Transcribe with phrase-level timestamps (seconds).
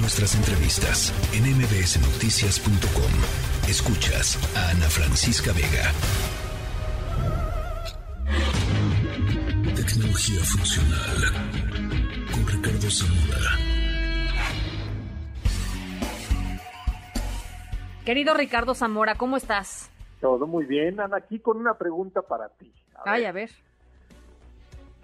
[0.00, 3.12] Nuestras entrevistas en mbsnoticias.com.
[3.68, 5.92] Escuchas a Ana Francisca Vega.
[9.74, 11.16] Tecnología funcional
[12.32, 13.50] con Ricardo Zamora.
[18.04, 19.90] Querido Ricardo Zamora, ¿cómo estás?
[20.20, 22.72] Todo muy bien, Ana, aquí con una pregunta para ti.
[22.94, 23.28] A Ay, ver.
[23.28, 23.50] a ver.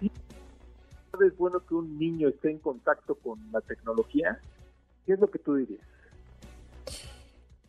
[0.01, 4.39] ¿Es bueno que un niño esté en contacto con la tecnología?
[5.05, 5.81] ¿Qué es lo que tú dirías?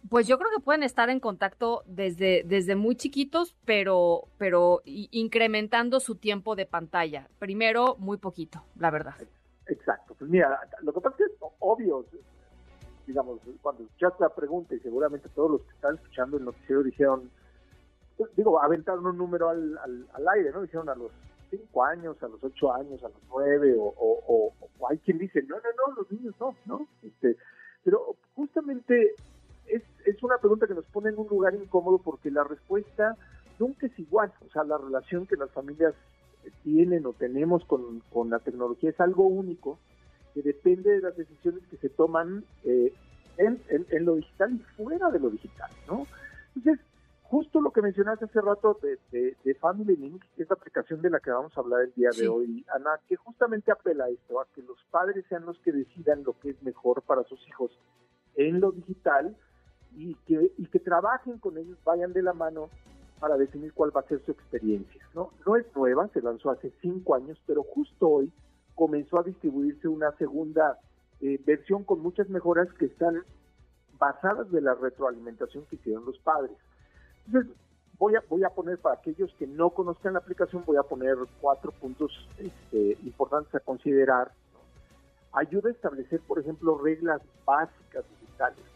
[0.08, 5.98] Pues yo creo que pueden estar en contacto desde, desde muy chiquitos, pero, pero incrementando
[5.98, 7.28] su tiempo de pantalla.
[7.40, 9.14] Primero, muy poquito, la verdad.
[9.66, 10.14] Exacto.
[10.16, 12.06] Pues mira, lo que pasa es que es obvio,
[13.06, 17.28] digamos, cuando escuchaste la pregunta y seguramente todos los que están escuchando el noticiero dijeron,
[18.36, 20.62] digo, aventaron un número al, al, aire, ¿no?
[20.62, 21.10] Dijeron a los
[21.56, 24.52] cinco años, a los ocho años, a los nueve, o,
[24.88, 26.86] hay quien dice, no, no, no, los niños no, ¿no?
[27.02, 27.36] Este,
[27.82, 29.14] pero justamente
[29.66, 33.16] es, es una pregunta que nos pone en un lugar incómodo porque la respuesta
[33.58, 34.32] nunca es igual.
[34.46, 35.94] O sea, la relación que las familias
[36.62, 39.78] tienen o tenemos con, con la tecnología es algo único
[40.34, 42.92] que depende de las decisiones que se toman eh,
[43.38, 46.06] en, en, lo digital y fuera de lo digital, ¿no?
[46.54, 46.84] Entonces,
[47.28, 51.10] justo lo que mencionaste hace rato de, de, Family Link, que es la aplicación de
[51.10, 54.40] la que vamos a hablar el día de hoy, Ana, que justamente apela a esto,
[54.40, 57.70] a que los padres sean los que decidan lo que es mejor para sus hijos
[58.36, 59.36] en lo digital
[59.96, 62.68] y que, y que trabajen con ellos, vayan de la mano
[63.18, 65.02] para definir cuál va a ser su experiencia.
[65.14, 68.32] No, no es nueva, se lanzó hace cinco años, pero justo hoy
[68.74, 70.78] comenzó a distribuirse una segunda
[71.20, 73.22] eh, versión con muchas mejoras que están
[73.98, 76.56] basadas de la retroalimentación que hicieron los padres.
[77.26, 77.52] Entonces,
[77.98, 81.16] voy a, voy a poner para aquellos que no conozcan la aplicación, voy a poner
[81.40, 84.32] cuatro puntos este, importantes a considerar.
[85.32, 88.04] Ayuda a establecer, por ejemplo, reglas básicas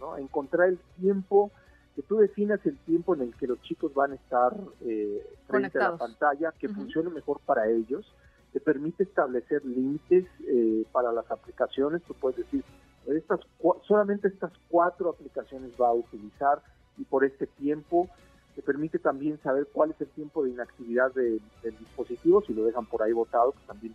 [0.01, 0.15] ¿no?
[0.15, 1.51] A encontrar el tiempo,
[1.95, 5.79] que tú definas el tiempo en el que los chicos van a estar eh, frente
[5.79, 8.11] a la pantalla, que funcione mejor para ellos,
[8.53, 12.65] te permite establecer límites eh, para las aplicaciones, tú puedes decir,
[13.07, 13.41] estas
[13.87, 16.63] solamente estas cuatro aplicaciones va a utilizar
[16.99, 18.09] y por este tiempo
[18.55, 21.41] te permite también saber cuál es el tiempo de inactividad del
[21.79, 23.95] dispositivo, si lo dejan por ahí botado, pues también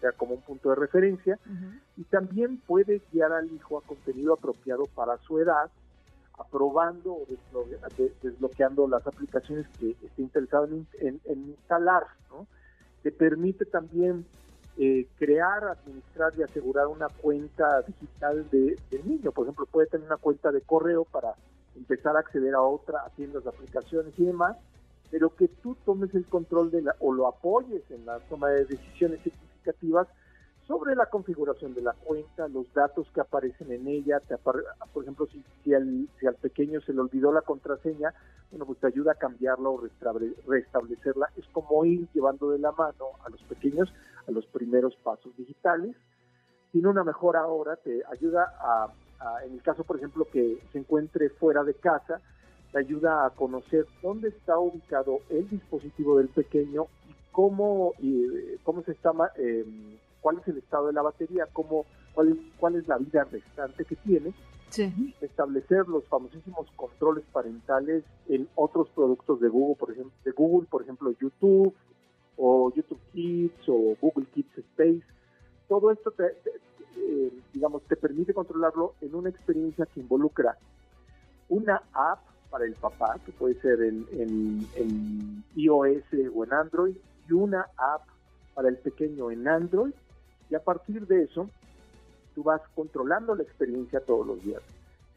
[0.00, 1.38] sea como un punto de referencia,
[1.96, 5.70] y también puede guiar al hijo a contenido apropiado para su edad,
[6.38, 7.26] aprobando o
[8.22, 10.68] desbloqueando las aplicaciones que esté interesado
[11.00, 12.46] en, instalar, ¿no?
[13.02, 14.26] Te permite también
[14.76, 19.32] eh, crear, administrar y asegurar una cuenta digital de, del niño.
[19.32, 21.34] Por ejemplo, puede tener una cuenta de correo para
[21.76, 24.56] empezar a acceder a otra, a tiendas aplicaciones y demás,
[25.10, 28.64] pero que tú tomes el control de la, o lo apoyes en la toma de
[28.64, 29.20] decisiones
[30.66, 35.44] sobre la configuración de la cuenta, los datos que aparecen en ella, por ejemplo, si,
[35.62, 38.12] si, al, si al pequeño se le olvidó la contraseña,
[38.50, 39.80] bueno, pues te ayuda a cambiarla o
[40.46, 41.30] restablecerla.
[41.36, 43.92] Es como ir llevando de la mano a los pequeños
[44.26, 45.94] a los primeros pasos digitales.
[46.72, 48.88] Tiene una mejor ahora, te ayuda a,
[49.44, 52.20] en el caso, por ejemplo, que se encuentre fuera de casa,
[52.72, 56.86] te ayuda a conocer dónde está ubicado el dispositivo del pequeño
[57.36, 59.64] cómo, y, cómo se está, eh,
[60.22, 61.84] cuál es el estado de la batería, cómo,
[62.14, 64.32] cuál, es, cuál es la vida restante que tiene,
[64.70, 65.14] sí.
[65.20, 70.82] establecer los famosísimos controles parentales en otros productos de Google, por ejemplo, de Google, por
[70.82, 71.74] ejemplo, YouTube
[72.38, 75.04] o YouTube Kids o Google Kids Space.
[75.68, 76.55] Todo esto, te, eh,
[77.66, 80.56] digamos, te permite controlarlo en una experiencia que involucra
[81.48, 84.06] una app para el papá, que puede ser en,
[84.76, 86.96] en iOS o en Android,
[87.28, 88.02] y una app
[88.54, 89.92] para el pequeño en Android
[90.48, 91.50] y a partir de eso
[92.36, 94.62] tú vas controlando la experiencia todos los días.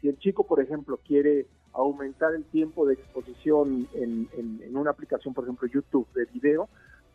[0.01, 4.27] Si el chico, por ejemplo, quiere aumentar el tiempo de exposición en,
[4.75, 6.67] una aplicación, por ejemplo, YouTube de video,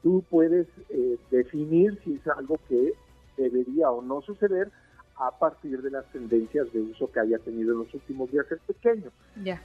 [0.02, 2.92] tú puedes eh, definir si es algo que
[3.36, 4.70] debería o no suceder
[5.16, 8.58] a partir de las tendencias de uso que haya tenido en los últimos días el
[8.58, 9.10] pequeño.
[9.42, 9.60] Ya.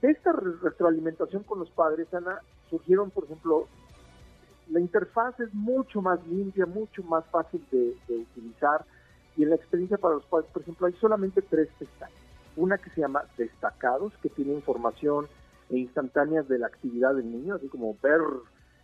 [0.00, 3.66] De esta retroalimentación con los padres, Ana, surgieron, por ejemplo,
[4.70, 8.84] la interfaz es mucho más limpia, mucho más fácil de, utilizar
[9.36, 12.16] y en la experiencia para los padres, por ejemplo, hay solamente tres pestañas.
[12.54, 15.26] Una que se llama destacados, que tiene información
[15.70, 18.20] e instantáneas de la actividad del niño, así como ver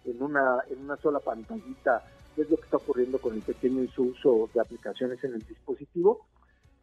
[0.07, 2.03] en una, en una sola pantallita
[2.39, 5.35] qué es lo que está ocurriendo con el pequeño y su uso de aplicaciones en
[5.35, 6.25] el dispositivo.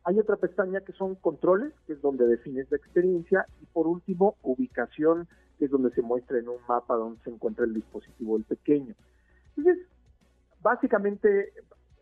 [0.03, 4.35] Hay otra pestaña que son controles, que es donde defines la experiencia, y por último,
[4.43, 8.43] ubicación que es donde se muestra en un mapa donde se encuentra el dispositivo del
[8.43, 8.95] pequeño.
[9.55, 9.87] Entonces,
[10.61, 11.53] básicamente,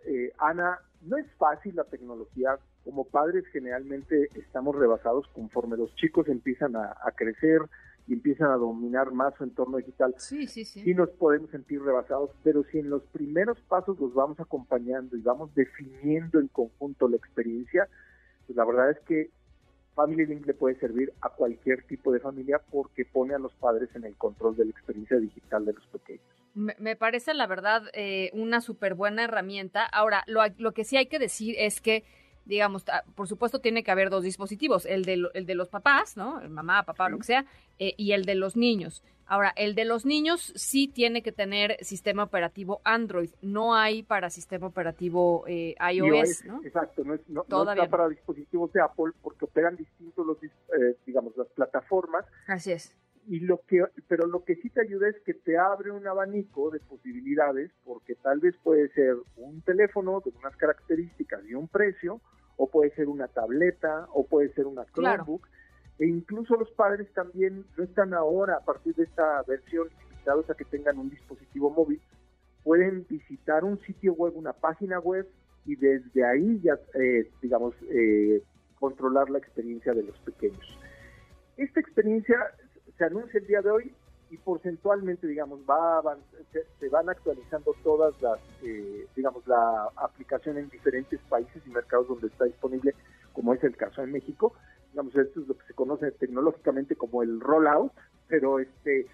[0.06, 6.28] eh, Ana, no es fácil la tecnología, como padres generalmente estamos rebasados conforme los chicos
[6.28, 7.62] empiezan a, crecer
[8.08, 10.14] y empiezan a dominar más su entorno digital.
[10.18, 10.82] Sí, sí, sí.
[10.82, 15.22] Sí nos podemos sentir rebasados, pero si en los primeros pasos los vamos acompañando y
[15.22, 17.88] vamos definiendo en conjunto la experiencia,
[18.46, 19.30] pues la verdad es que
[19.96, 23.90] Family Link le puede servir a cualquier tipo de familia porque pone a los padres
[23.96, 26.26] en el control de la experiencia digital de los pequeños.
[26.56, 29.86] Me, parece, la verdad, eh, una súper buena herramienta.
[29.86, 32.04] Ahora, lo, lo que sí hay que decir es que
[32.45, 32.86] digamos,
[33.16, 36.42] por supuesto tiene que haber dos dispositivos, el de, el de los papás, ¿no?
[36.42, 37.45] El mamá, papá, lo que sea,
[37.80, 39.04] eh, y el de los niños.
[39.25, 44.30] Ahora, el de los niños sí tiene que tener sistema operativo Android, no hay para
[44.30, 46.62] sistema operativo eh, iOS, ¿no?
[46.63, 51.36] Exacto, no, es, no, está para dispositivos de Apple porque operan distintos los, eh, digamos,
[51.38, 52.25] las plataformas.
[52.48, 52.95] Así es
[53.28, 56.72] y lo que pero lo que sí te ayuda es que te abre un abanico
[56.72, 62.22] de posibilidades porque tal vez puede ser un teléfono de unas características y un precio
[62.58, 65.48] o puede ser una tableta o puede ser una Chromebook
[66.00, 70.56] e incluso los padres también no están ahora a partir de esta versión limitados a
[70.56, 72.02] que tengan un dispositivo móvil
[72.64, 75.28] pueden visitar un sitio web una página web
[75.66, 78.42] y desde ahí ya eh, digamos eh,
[78.84, 80.78] controlar la experiencia de los pequeños.
[81.56, 82.36] Esta experiencia
[83.04, 83.94] se anuncia el día de hoy
[84.30, 86.02] y porcentualmente, digamos, va
[86.80, 92.28] se, van actualizando todas las, eh, digamos, la aplicación en diferentes países y mercados donde
[92.28, 92.96] está disponible,
[93.34, 94.54] como es el caso en México.
[94.92, 97.92] Digamos, esto es lo que se conoce tecnológicamente como el rollout,
[98.30, 99.06] pero este,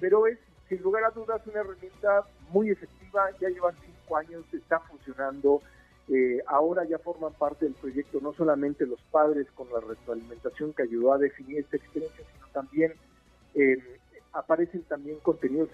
[0.00, 0.38] pero es
[0.68, 3.30] sin lugar a dudas una herramienta muy efectiva.
[3.40, 5.62] Ya llevan cinco años, está funcionando.
[6.08, 10.82] Eh, ahora ya forman parte del proyecto no solamente los padres con la retroalimentación que
[10.82, 12.92] ayudó a definir esta experiencia, sino también
[13.56, 13.78] eh,
[14.32, 15.70] aparecen también contenidos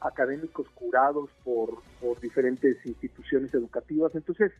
[0.00, 1.82] académicos curados por,
[2.20, 4.14] diferentes instituciones educativas.
[4.14, 4.52] Entonces,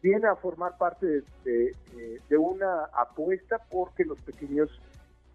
[0.00, 1.74] viene a formar parte de,
[2.38, 4.70] una apuesta porque los pequeños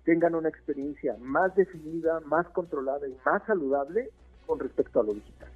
[0.05, 4.09] tengan una experiencia más definida, más controlada y más saludable
[4.45, 5.49] con respecto a lo digital.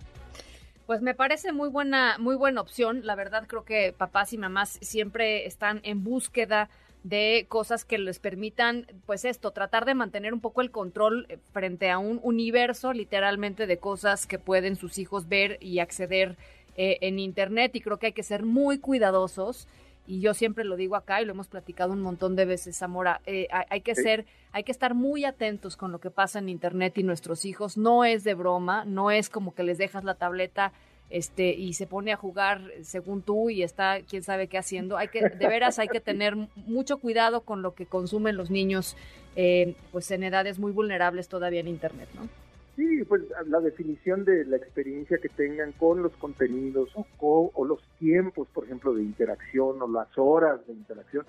[0.85, 3.05] Pues me parece muy buena, muy buena opción.
[3.05, 6.69] La verdad creo que papás y mamás siempre están en búsqueda
[7.07, 11.37] de cosas que les permitan, pues esto, tratar de mantener un poco el control eh,
[11.53, 16.35] frente a un universo literalmente de cosas que pueden sus hijos ver y acceder
[16.75, 17.75] eh, en Internet.
[17.75, 19.67] Y creo que hay que ser muy cuidadosos.
[20.05, 23.19] Y yo siempre lo digo acá y lo hemos platicado un montón de veces, Zamora,
[23.25, 26.97] eh, hay, que ser, hay que estar muy atentos con lo que pasa en Internet
[26.97, 30.71] y nuestros hijos, no es de broma, no es como que les dejas la tableta
[31.09, 34.97] este y se pone a jugar según tú y está quién sabe qué haciendo.
[34.97, 38.97] Hay que de veras hay que tener mucho cuidado con lo que consumen los niños
[39.35, 42.27] eh, pues en edades muy vulnerables todavía en internet, ¿no?
[42.75, 47.81] Sí, pues la definición de la experiencia que tengan con los contenidos o, o los
[47.97, 51.25] tiempos, por ejemplo, de interacción o las horas de interacción,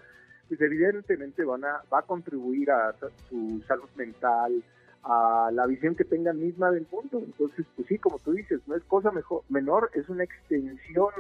[0.49, 2.95] pues evidentemente van a va a contribuir a
[3.29, 4.63] su salud mental,
[5.05, 7.23] a la visión que tengan misma del mundo.
[7.25, 11.13] Entonces, pues sí, como tú dices, no es cosa mejor, menor, es una extensión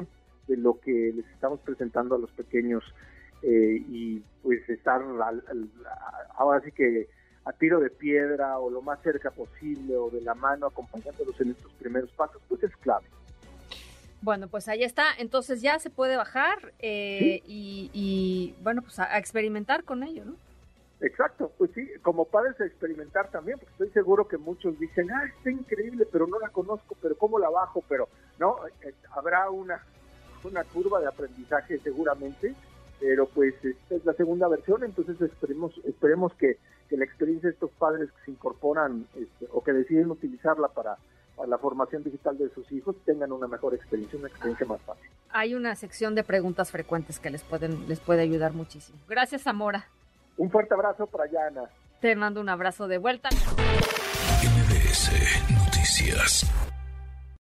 [0.46, 2.82] de lo que les estamos presentando a los pequeños
[3.42, 5.02] eh, y pues estar
[6.36, 7.08] ahora sí que
[7.44, 11.50] a tiro de piedra o lo más cerca posible o de la mano acompañándolos en
[11.50, 13.06] estos primeros pasos, pues es clave.
[14.20, 15.06] Bueno, pues ahí está.
[15.19, 20.36] Entonces ya se puede bajar eh, y, bueno, pues a experimentar con ello, ¿no?
[21.00, 25.26] Exacto, pues sí, como padres a experimentar también, porque estoy seguro que muchos dicen, ah,
[25.26, 27.85] está increíble, pero no la conozco, pero ¿cómo la bajo?
[27.88, 29.81] Pero no, eh, habrá una,
[30.43, 32.52] una curva de aprendizaje seguramente,
[32.99, 36.59] pero pues esta es la segunda versión, entonces esperemos, esperemos que,
[36.90, 40.97] la experiencia de estos padres que se incorporan este, o que deciden utilizarla para,
[41.37, 45.05] para la formación digital de sus hijos tengan una mejor experiencia, una experiencia más fácil.
[45.28, 48.99] Hay una sección de preguntas frecuentes que les pueden les puede ayudar muchísimo.
[49.07, 49.87] Gracias, Zamora.
[50.38, 51.68] Un fuerte abrazo para Yana.
[52.00, 53.28] Te mando un abrazo de vuelta.
[54.42, 55.11] MBS
[55.50, 56.47] Noticias.